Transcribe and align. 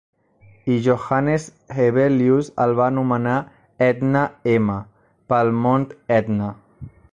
I 0.75 0.77
Johannes 0.85 1.43
Hevelius 1.79 2.49
el 2.65 2.73
va 2.79 2.87
anomenar 2.93 3.37
"Etna 3.89 4.25
M." 4.57 4.81
pel 5.35 5.55
mont 5.67 5.89
Etna. 6.21 6.53